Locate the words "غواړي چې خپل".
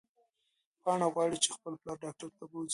1.13-1.73